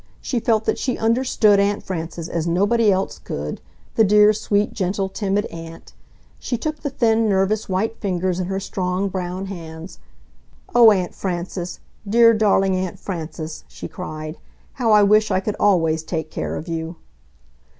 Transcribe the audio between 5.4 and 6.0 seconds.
aunt!